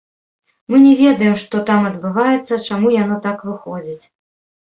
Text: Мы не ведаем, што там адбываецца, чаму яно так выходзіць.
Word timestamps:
Мы 0.73 0.77
не 0.85 0.93
ведаем, 1.01 1.35
што 1.41 1.55
там 1.67 1.85
адбываецца, 1.89 2.59
чаму 2.67 2.87
яно 3.03 3.15
так 3.29 3.37
выходзіць. 3.51 4.05